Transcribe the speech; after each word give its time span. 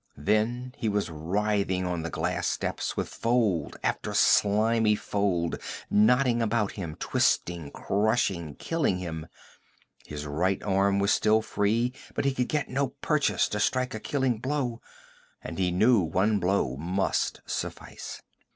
Then 0.17 0.73
he 0.79 0.89
was 0.89 1.11
writhing 1.11 1.85
on 1.85 2.01
the 2.01 2.09
glass 2.09 2.47
steps 2.47 2.97
with 2.97 3.07
fold 3.07 3.77
after 3.83 4.15
slimy 4.15 4.95
fold 4.95 5.59
knotting 5.91 6.41
about 6.41 6.71
him, 6.71 6.95
twisting, 6.95 7.69
crushing, 7.69 8.55
killing 8.55 8.97
him. 8.97 9.27
His 10.07 10.25
right 10.25 10.63
arm 10.63 10.97
was 10.97 11.11
still 11.13 11.43
free, 11.43 11.93
but 12.15 12.25
he 12.25 12.33
could 12.33 12.49
get 12.49 12.67
no 12.67 12.87
purchase 13.03 13.47
to 13.49 13.59
strike 13.59 13.93
a 13.93 13.99
killing 13.99 14.39
blow, 14.39 14.81
and 15.43 15.59
he 15.59 15.69
knew 15.69 15.99
one 15.99 16.39
blow 16.39 16.75
must 16.77 17.41
suffice. 17.45 18.23